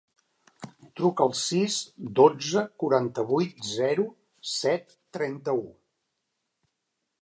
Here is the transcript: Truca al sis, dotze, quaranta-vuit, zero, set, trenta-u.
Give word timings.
Truca 0.99 1.21
al 1.29 1.35
sis, 1.39 1.75
dotze, 2.21 2.65
quaranta-vuit, 2.85 3.63
zero, 3.75 4.09
set, 4.57 5.01
trenta-u. 5.19 5.67